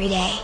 Every 0.00 0.16
day. 0.16 0.40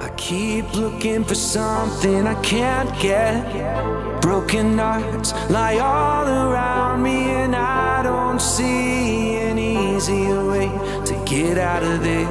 I 0.00 0.14
keep 0.16 0.74
looking 0.74 1.24
for 1.24 1.34
something 1.34 2.24
I 2.24 2.40
can't 2.40 2.88
get. 3.00 4.22
Broken 4.22 4.78
hearts 4.78 5.32
lie 5.50 5.78
all 5.78 6.24
around 6.28 7.02
me, 7.02 7.30
and 7.30 7.56
I 7.56 8.04
don't 8.04 8.40
see 8.40 9.38
an 9.38 9.58
easier 9.58 10.46
way 10.46 10.68
to 11.06 11.24
get 11.26 11.58
out 11.58 11.82
of 11.82 12.04
there. 12.04 12.26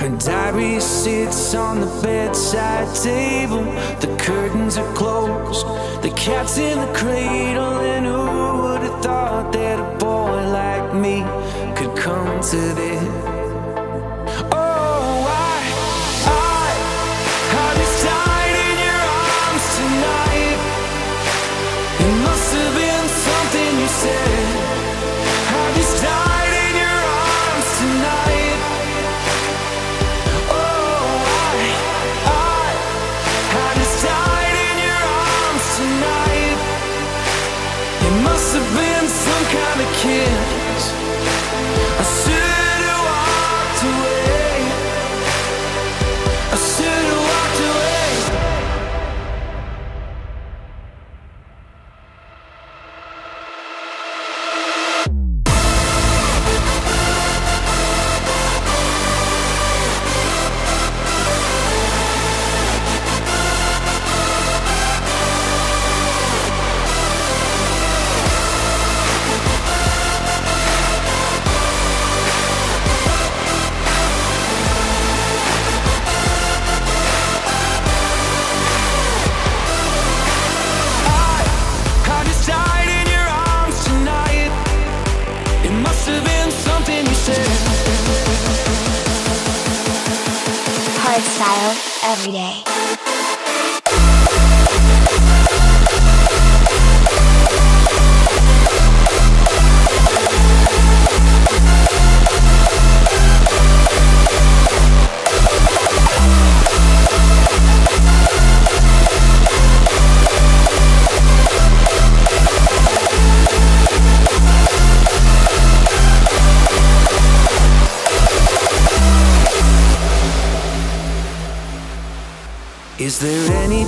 Her 0.00 0.18
diary 0.18 0.80
sits 0.80 1.54
on 1.54 1.80
the 1.80 2.02
bedside 2.02 2.92
table. 2.96 3.62
The 4.00 4.12
curtains 4.18 4.76
are 4.78 4.94
closed. 4.94 5.64
The 6.02 6.12
cat's 6.16 6.58
in 6.58 6.80
the 6.80 6.92
cradle. 6.92 7.78
And 7.92 8.04
who 8.04 8.62
would 8.62 8.80
have 8.80 9.00
thought 9.00 9.52
that 9.52 9.78
a 9.78 9.98
boy 9.98 10.42
like 10.50 10.92
me 10.92 11.22
could 11.76 11.96
come 11.96 12.40
to 12.50 12.56
this? 12.74 13.33
Every 92.02 92.32
day. 92.32 93.03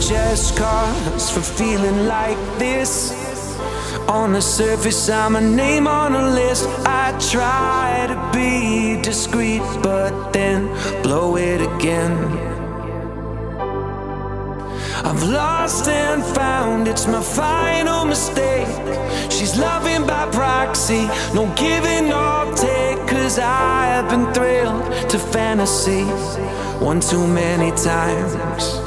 Just 0.00 0.56
cause 0.56 1.30
for 1.30 1.40
feeling 1.40 2.06
like 2.06 2.38
this? 2.58 3.12
On 4.08 4.32
the 4.32 4.40
surface, 4.40 5.08
I'm 5.08 5.36
a 5.36 5.40
name 5.40 5.86
on 5.86 6.14
a 6.14 6.30
list. 6.30 6.68
I 6.86 7.16
try 7.30 8.06
to 8.08 8.30
be 8.32 9.00
discreet, 9.02 9.62
but 9.82 10.32
then 10.32 10.68
blow 11.02 11.36
it 11.36 11.60
again. 11.60 12.14
I've 15.04 15.22
lost 15.22 15.88
and 15.88 16.22
found, 16.34 16.88
it's 16.88 17.06
my 17.06 17.22
final 17.22 18.04
mistake. 18.04 18.68
She's 19.30 19.56
loving 19.58 20.06
by 20.06 20.28
proxy, 20.30 21.06
no 21.34 21.52
giving 21.56 22.12
or 22.12 22.54
take. 22.54 22.98
Cause 23.08 23.38
I 23.38 23.86
have 23.86 24.08
been 24.08 24.32
thrilled 24.34 25.10
to 25.10 25.18
fantasy 25.18 26.04
one 26.84 27.00
too 27.00 27.26
many 27.26 27.70
times. 27.72 28.85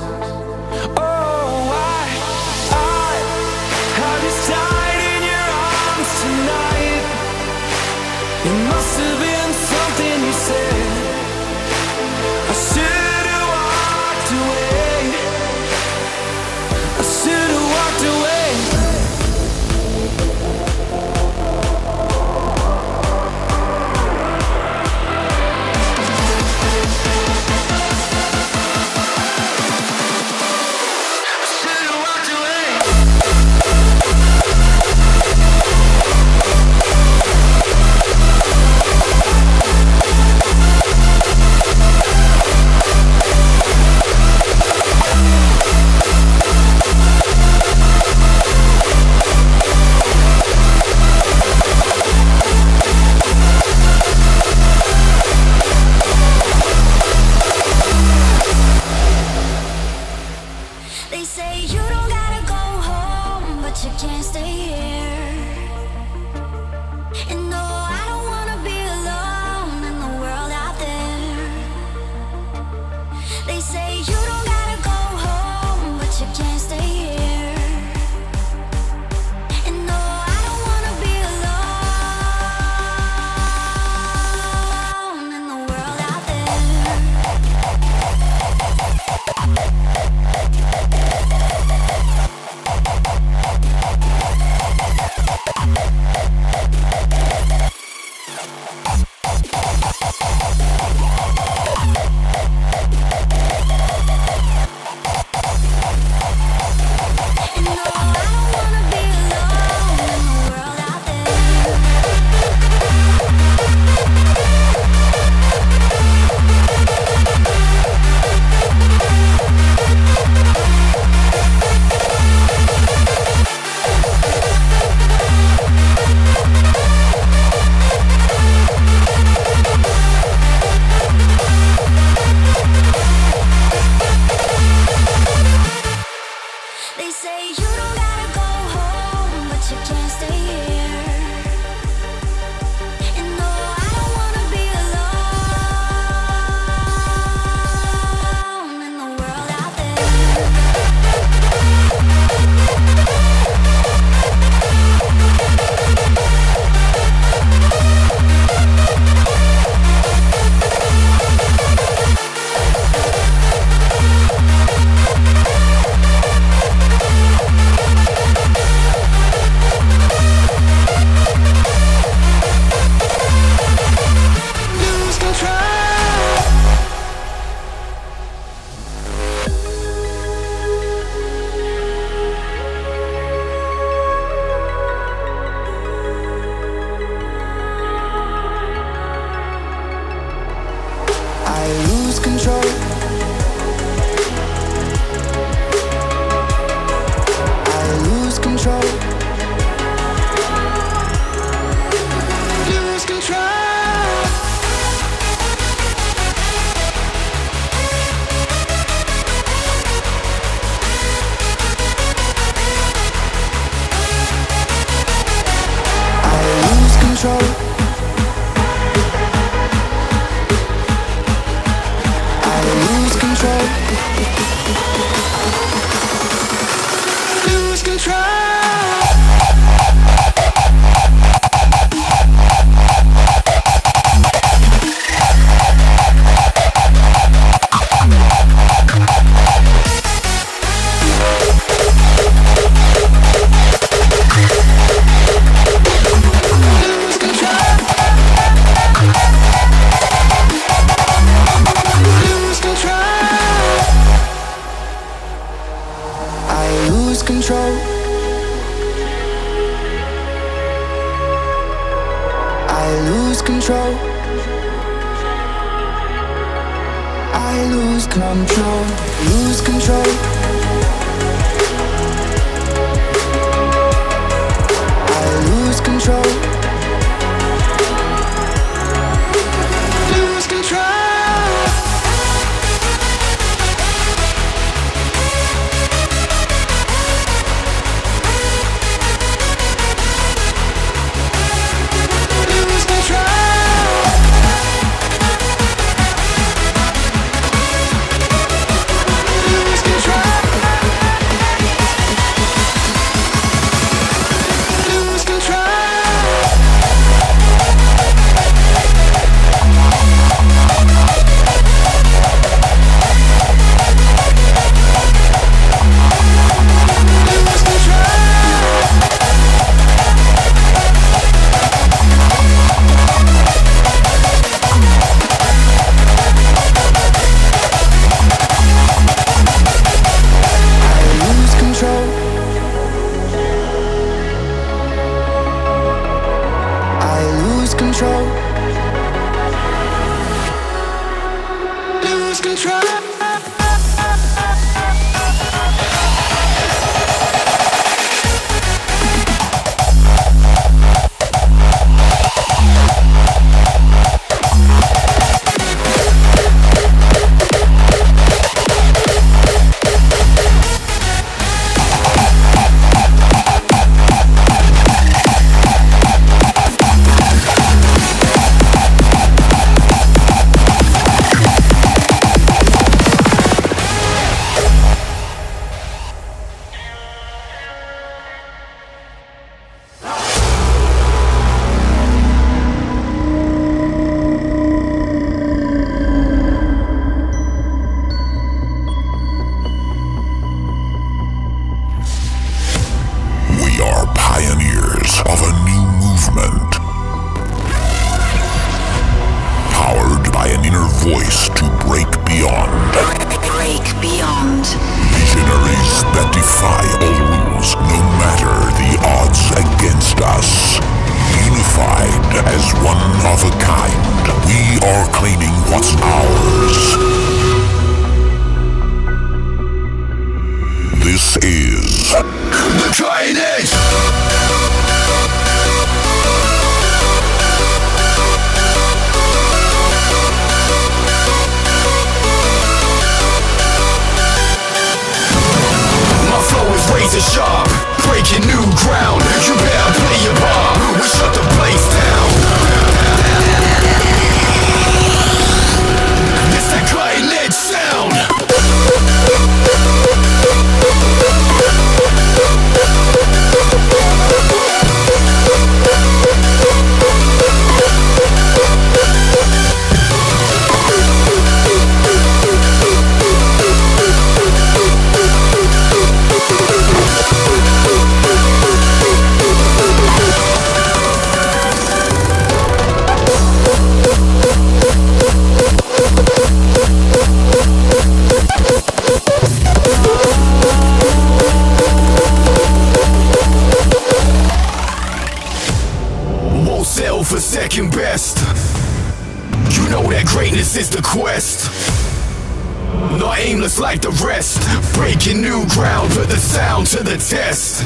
ground, 495.70 496.12
put 496.12 496.30
the 496.30 496.38
sound 496.38 496.88
to 496.88 497.04
the 497.04 497.18
test. 497.18 497.84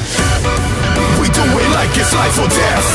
We 1.20 1.28
do 1.30 1.44
it 1.44 1.70
like 1.76 1.92
it's 1.98 2.14
life 2.14 2.40
or 2.40 2.48
death. 2.48 2.90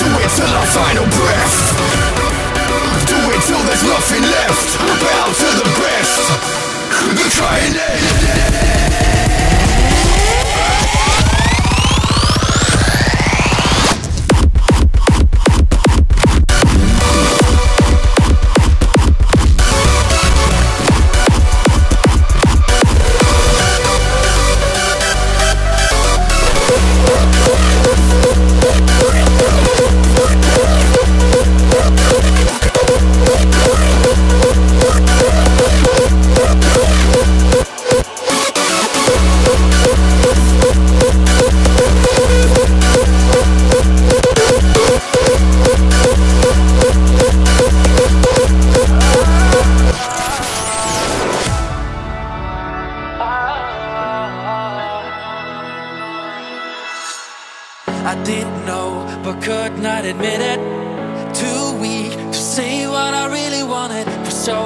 Do 0.00 0.08
it 0.22 0.30
till 0.36 0.52
our 0.56 0.66
final 0.66 1.06
breath. 1.16 1.56
Do 3.06 3.18
it 3.34 3.42
till 3.46 3.62
there's 3.68 3.84
nothing 3.84 4.22
left. 4.22 4.78
Bow 4.80 5.26
to 5.32 5.48
the 5.60 5.68
best. 5.80 6.22
The 7.16 7.28
triangle. 7.30 9.25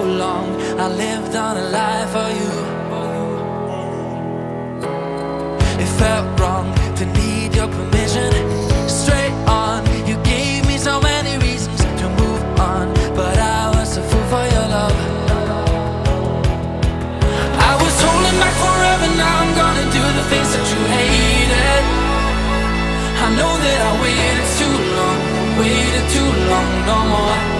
So 0.00 0.07
long. 0.07 0.49
I 0.78 0.88
lived 0.88 1.35
on 1.37 1.57
a 1.57 1.66
lie 1.76 2.07
for 2.14 2.28
you. 2.38 2.50
It 5.83 5.90
felt 6.00 6.26
wrong 6.40 6.69
to 6.99 7.04
need 7.21 7.54
your 7.54 7.69
permission. 7.69 8.30
Straight 8.88 9.37
on, 9.62 9.78
you 10.09 10.16
gave 10.35 10.66
me 10.66 10.76
so 10.78 11.00
many 11.00 11.33
reasons 11.47 11.78
to 12.00 12.07
move 12.21 12.42
on, 12.73 12.87
but 13.14 13.37
I 13.38 13.62
was 13.76 13.97
a 14.00 14.02
fool 14.09 14.26
for 14.33 14.45
your 14.54 14.66
love. 14.76 14.99
I 17.71 17.73
was 17.83 17.95
holding 18.04 18.38
back 18.42 18.57
forever, 18.64 19.09
now 19.23 19.35
I'm 19.42 19.52
gonna 19.62 19.87
do 19.99 20.04
the 20.19 20.25
things 20.30 20.50
that 20.54 20.66
you 20.73 20.80
hated. 20.97 21.85
I 23.25 23.28
know 23.38 23.52
that 23.64 23.78
I 23.88 23.92
waited 24.04 24.49
too 24.61 24.76
long, 24.99 25.19
waited 25.61 26.07
too 26.16 26.30
long, 26.50 26.71
no 26.90 26.99
more. 27.14 27.60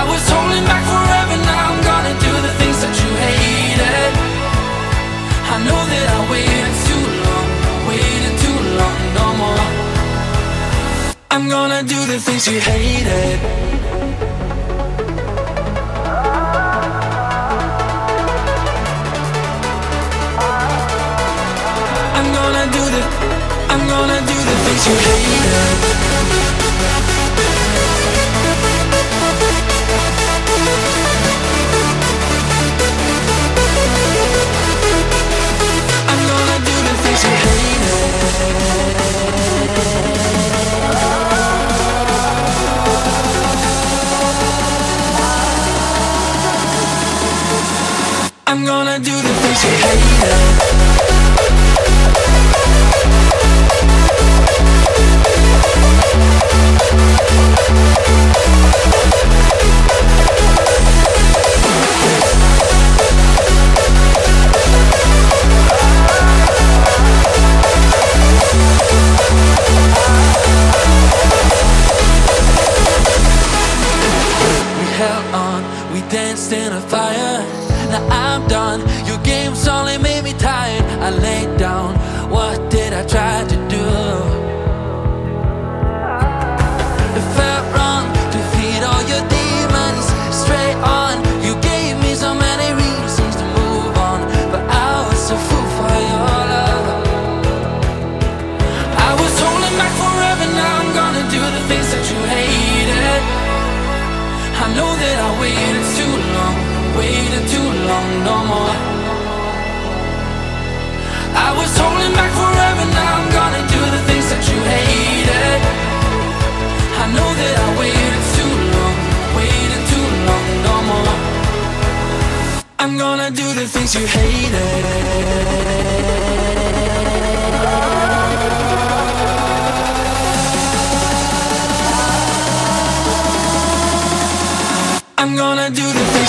I 0.00 0.04
was 0.08 0.24
holding 0.32 0.64
back 0.64 0.82
forever, 0.92 1.36
now 1.44 1.72
I'm 1.72 1.80
gonna 1.84 2.14
do 2.26 2.32
the 2.46 2.52
things 2.58 2.78
that 2.82 2.94
you 3.00 3.10
hated. 3.24 4.12
I 5.52 5.56
know 5.66 5.80
that 5.92 6.06
I 6.16 6.20
waited 6.32 6.74
too 6.88 7.04
long, 7.26 7.48
waited 7.84 8.34
too 8.44 8.58
long, 8.80 8.98
no 9.18 9.26
more. 9.42 9.66
I'm 11.30 11.50
gonna 11.50 11.82
do 11.82 12.00
the 12.12 12.18
things 12.18 12.48
you 12.48 12.58
hated. 12.70 13.38
I'm 22.18 22.28
gonna 22.38 22.66
do 22.76 22.82
the, 22.94 23.02
I'm 23.72 23.82
gonna 23.94 24.20
do 24.32 24.36
the 24.48 24.56
things 24.64 24.82
you 24.88 24.96
hated. 24.96 25.89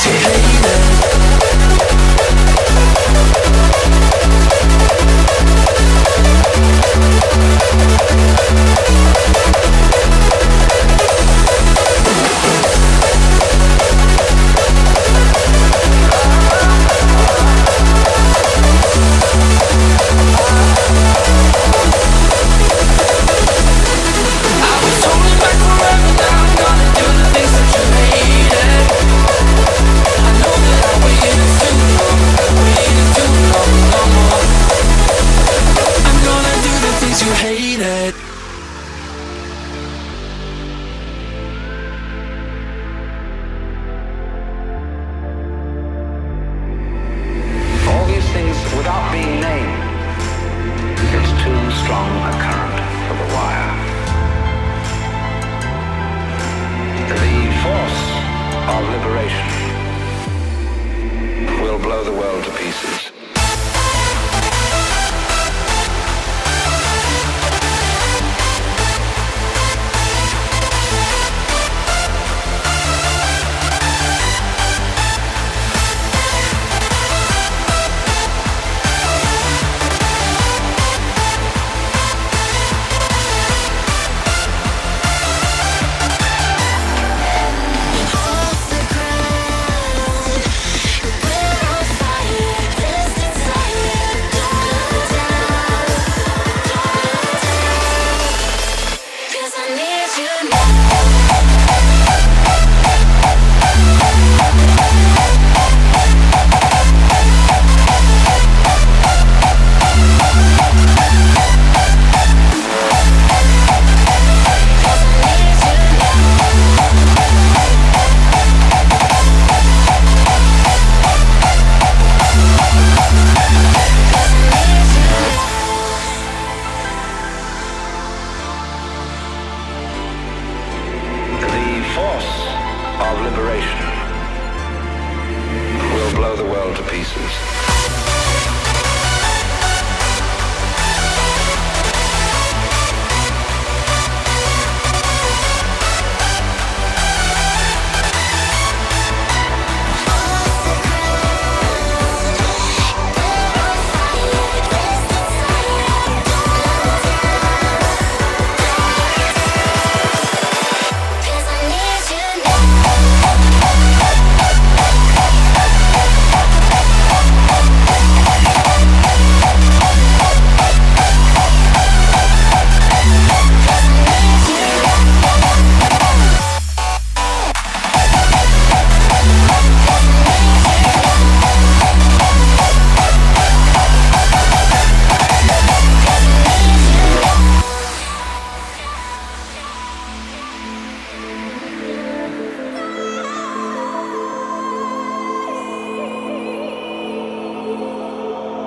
Things 0.03 0.55
you 9.35 9.40
strong 51.91 52.15
a 52.23 52.31
current 52.45 52.79
for 53.05 53.15
the 53.21 53.27
wire. 53.35 53.73
The 57.11 57.27
force 57.63 58.01
of 58.73 58.81
liberation 58.95 59.49
will 61.61 61.79
blow 61.79 62.01
the 62.05 62.13
world 62.13 62.45
to 62.45 62.51
pieces. 62.51 63.20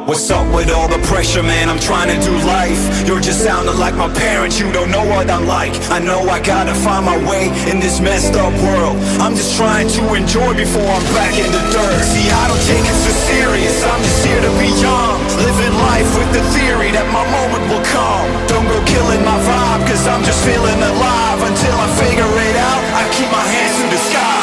What's 0.04 0.28
up 0.28 0.44
with 0.52 0.68
all 0.68 0.84
the 0.84 1.00
pressure, 1.08 1.42
man? 1.42 1.72
I'm 1.72 1.80
trying 1.80 2.12
to 2.12 2.20
do 2.20 2.36
life. 2.44 2.76
You're 3.08 3.24
just 3.24 3.40
sounding 3.40 3.80
like 3.80 3.96
my 3.96 4.12
parents, 4.12 4.60
you 4.60 4.68
don't 4.68 4.92
know 4.92 5.00
what 5.00 5.32
I'm 5.32 5.48
like. 5.48 5.72
I 5.88 5.96
know 5.96 6.28
I 6.28 6.44
gotta 6.44 6.76
find 6.76 7.08
my 7.08 7.16
way 7.24 7.48
in 7.72 7.80
this 7.80 8.04
messed 8.04 8.36
up 8.36 8.52
world. 8.60 9.00
I'm 9.16 9.32
just 9.32 9.56
trying 9.56 9.88
to 9.96 10.02
enjoy 10.12 10.52
before 10.60 10.84
I'm 10.84 11.06
back 11.16 11.32
in 11.40 11.48
the 11.48 11.64
dirt. 11.72 12.04
See, 12.04 12.28
I 12.28 12.44
don't 12.52 12.64
take 12.68 12.84
it 12.84 12.98
so 13.00 13.12
serious, 13.32 13.80
I'm 13.80 14.02
just 14.04 14.20
here 14.28 14.44
to 14.44 14.52
be 14.60 14.68
young. 14.76 15.24
Living 15.40 15.72
life 15.72 16.10
with 16.20 16.36
the 16.36 16.44
theory 16.52 16.92
that 16.92 17.08
my 17.08 17.24
moment 17.24 17.64
will 17.72 17.84
come. 17.88 18.28
Don't 18.44 18.68
go 18.68 18.84
killing 18.84 19.24
my 19.24 19.40
vibe, 19.40 19.88
cause 19.88 20.04
I'm 20.04 20.20
just 20.20 20.44
feeling 20.44 20.84
alive. 20.84 21.40
Until 21.48 21.76
I 21.80 21.88
figure 21.96 22.28
it 22.28 22.56
out, 22.60 22.82
I 22.92 23.08
keep 23.16 23.32
my 23.32 23.40
hands 23.40 23.80
to 23.80 23.86
the 23.88 24.02
sky. 24.12 24.33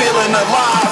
Feeling 0.00 0.32
alive. 0.32 0.88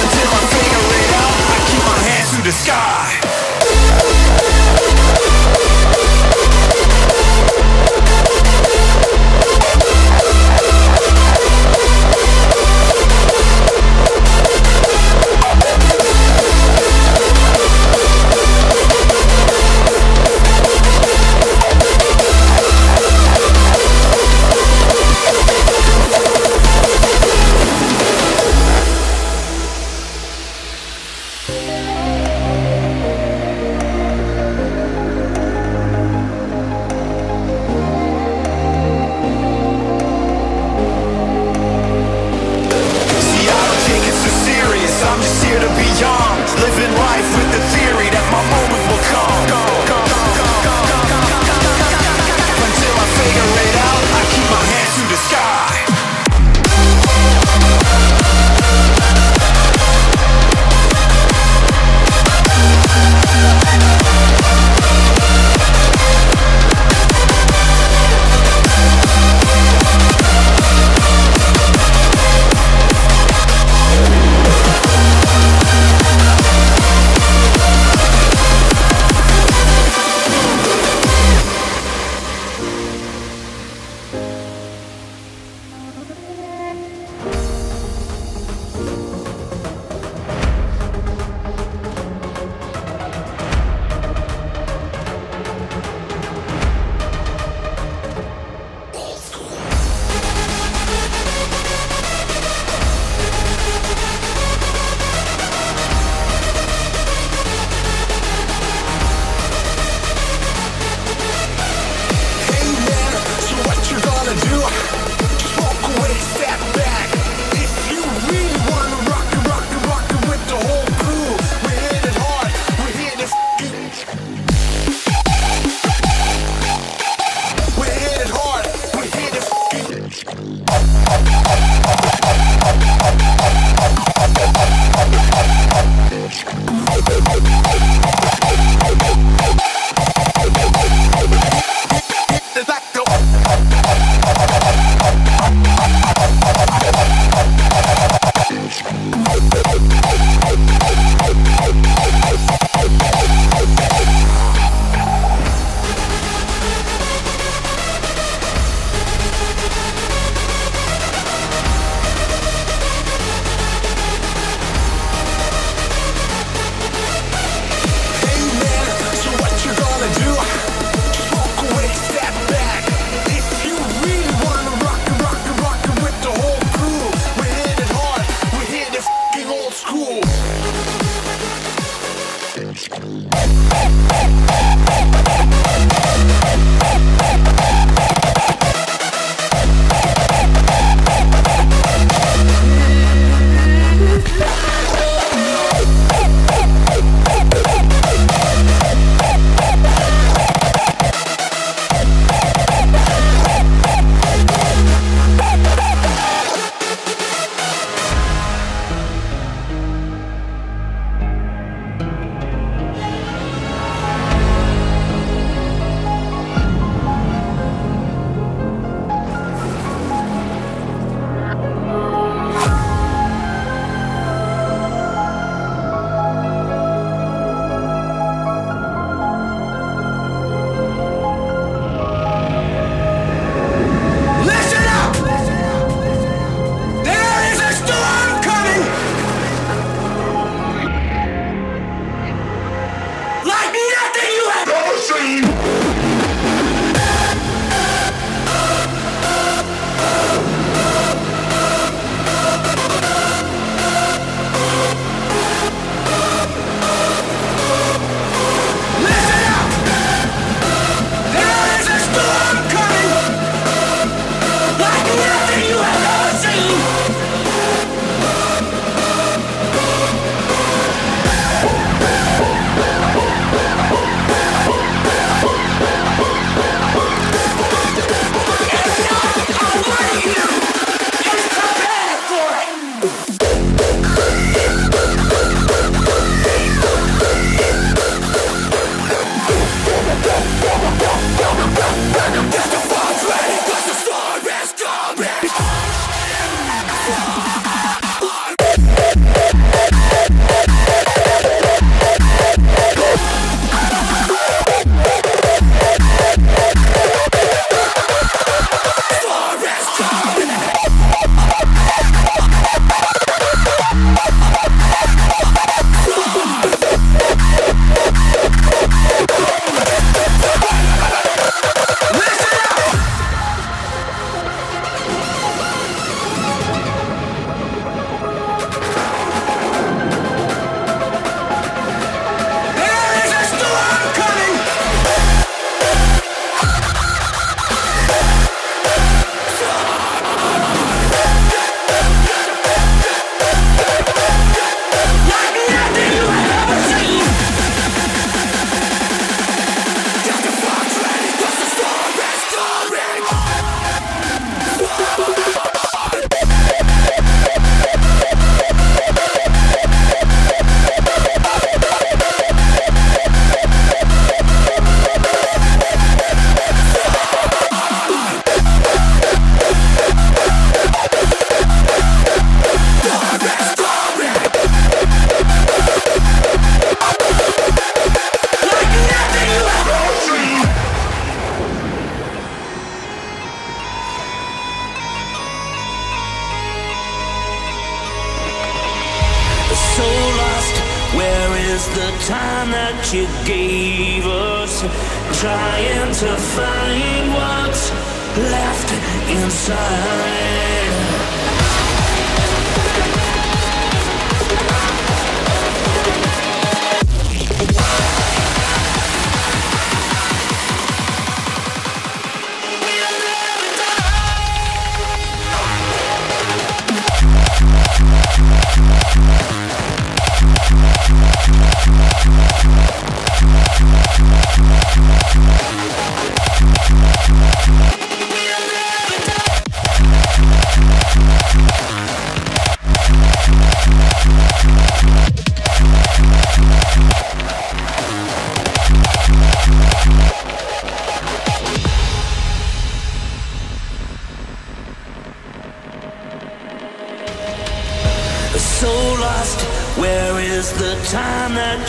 Until 0.00 0.30
I 0.38 0.42
figure 0.56 0.86
it 1.00 1.10
out 1.20 1.36
I 1.52 1.58
keep 1.68 1.82
my 1.84 1.98
hands 2.08 2.30
to 2.36 2.42
the 2.42 2.52
sky 2.52 3.21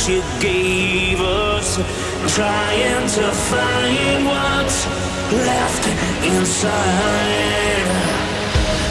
you 0.08 0.22
gave 0.40 1.20
us? 1.22 1.78
Trying 2.36 3.08
to 3.08 3.32
find 3.32 4.26
what's 4.26 4.86
left 5.32 5.88
inside. 6.26 7.88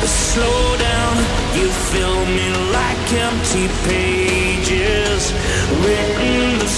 Slow 0.07 0.77
down, 0.79 1.17
you 1.55 1.69
fill 1.93 2.25
me 2.25 2.49
like 2.73 3.13
empty 3.13 3.69
pages. 3.89 5.33
Written 5.85 6.59
the 6.59 6.69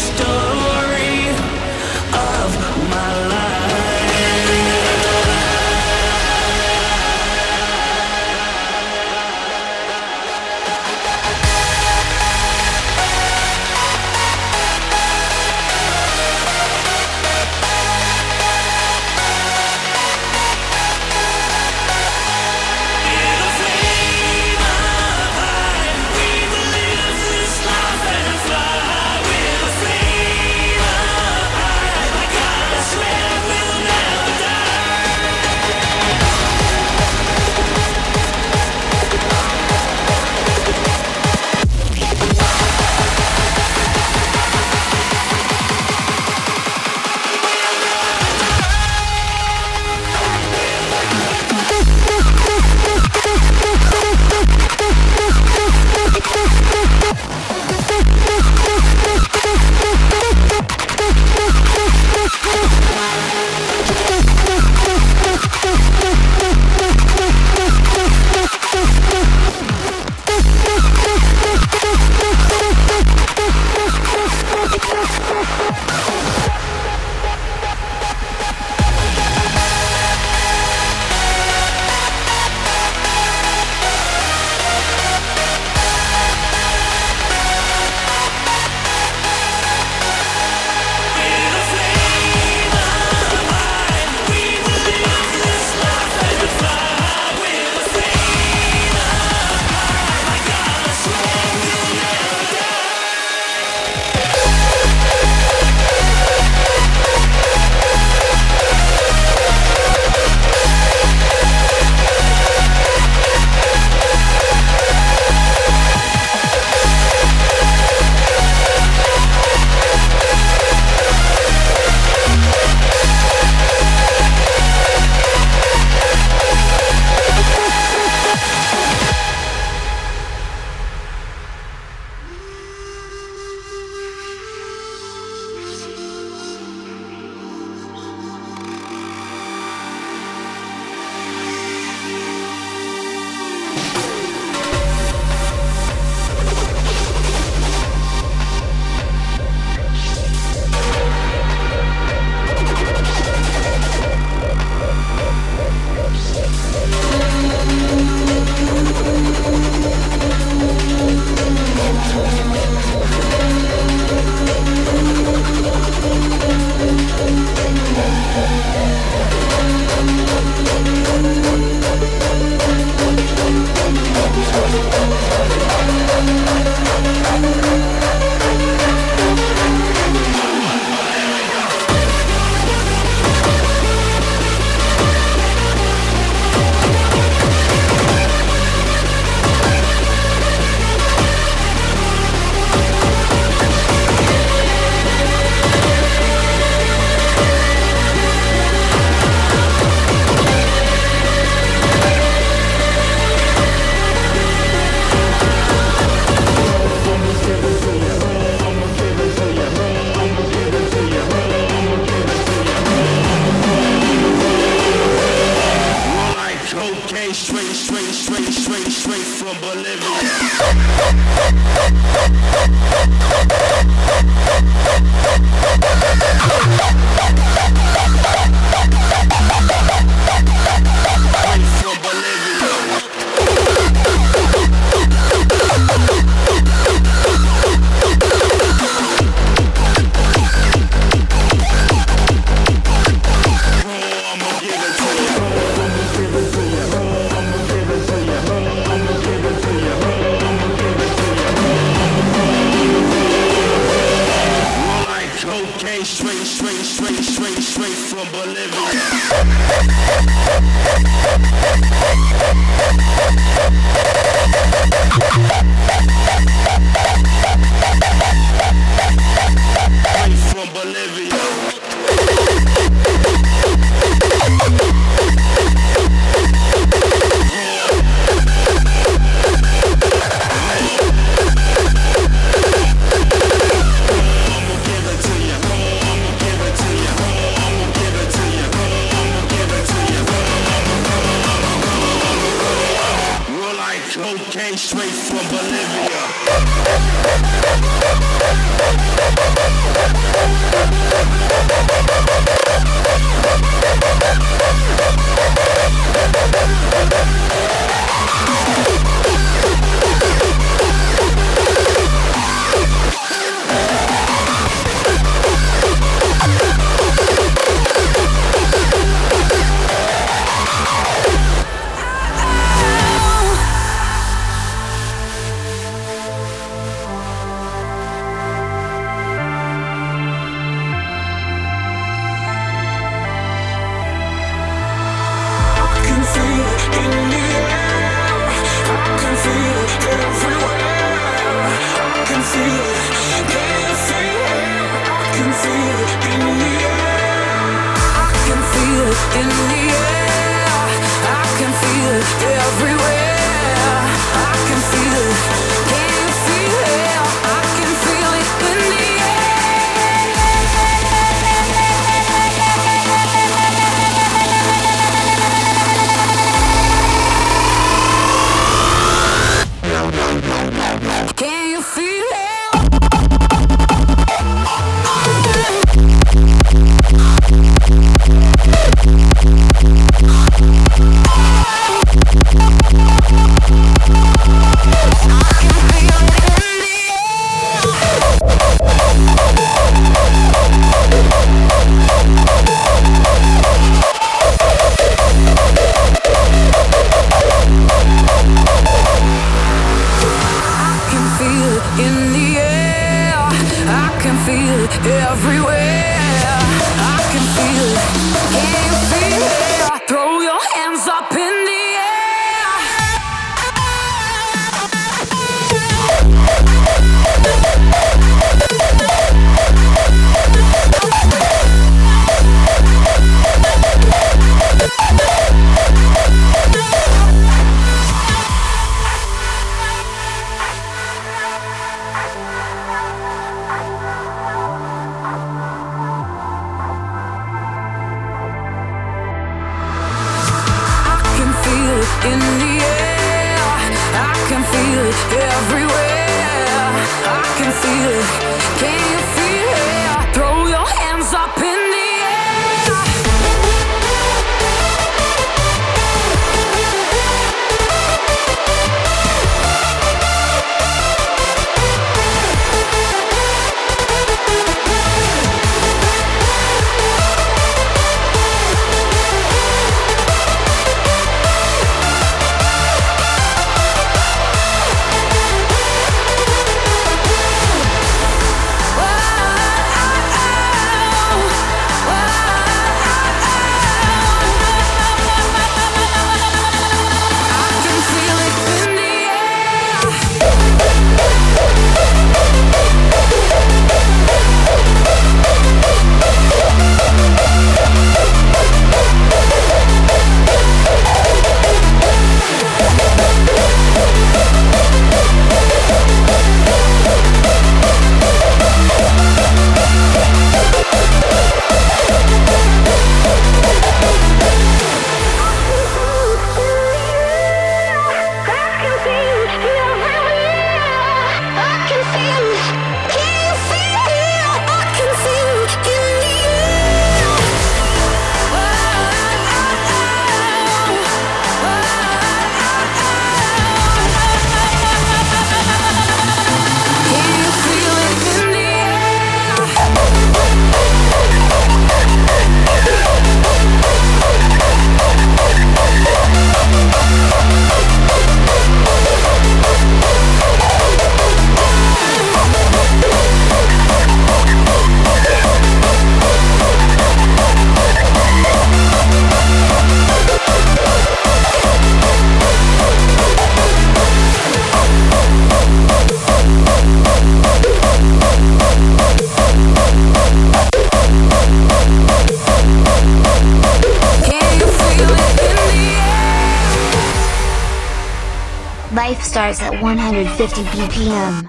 150 580.37 580.64
BPM. 580.64 581.49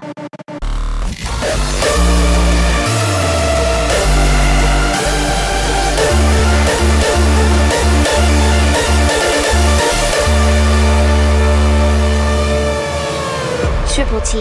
Triple 13.92 14.20
T. 14.20 14.38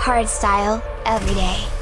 Hard 0.00 0.28
style, 0.28 0.82
every 1.06 1.34
day. 1.34 1.75